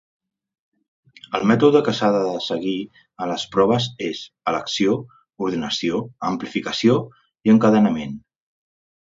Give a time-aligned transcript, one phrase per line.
[1.39, 2.73] El mètode que s'ha de seguir
[3.25, 4.97] en les proves és: elecció,
[5.49, 6.01] ordenació,
[6.33, 6.99] amplificació
[7.51, 8.19] i encadenament.